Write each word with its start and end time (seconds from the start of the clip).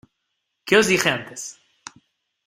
¿Qué 0.65 0.73
os 0.81 0.87
dije 0.91 1.09
antes? 1.11 1.41